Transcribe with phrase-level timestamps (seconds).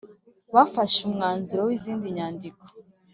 [0.55, 2.63] Bafashe umwanzuro w’izindi nyandiko